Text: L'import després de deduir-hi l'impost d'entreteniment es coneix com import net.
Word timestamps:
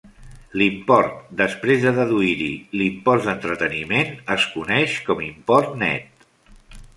L'import 0.59 1.11
després 1.41 1.83
de 1.83 1.91
deduir-hi 1.97 2.47
l'impost 2.81 3.27
d'entreteniment 3.27 4.11
es 4.37 4.49
coneix 4.55 4.97
com 5.11 5.23
import 5.29 5.77
net. 5.85 6.27